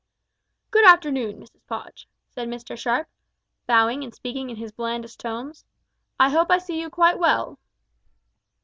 [0.71, 3.07] "Good afternoon, Mrs Podge," said Mr Sharp,
[3.67, 5.63] bowing and speaking in his blandest tones.
[6.19, 7.59] "I hope I see you quite well?"